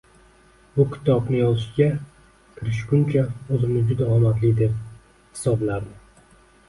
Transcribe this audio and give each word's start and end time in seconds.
Bu 0.77 0.85
kitobni 0.93 1.37
yozishga 1.41 1.89
kirishguncha 2.55 3.25
oʻzimni 3.57 3.85
juda 3.91 4.09
omadli 4.17 4.53
deb 4.63 4.77
hisoblardim. 4.79 5.97